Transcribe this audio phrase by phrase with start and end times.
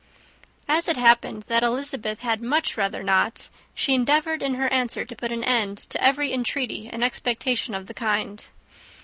[0.67, 5.15] As it happened that Elizabeth had much rather not, she endeavoured in her answer to
[5.15, 8.43] put an end to every entreaty and expectation of the kind.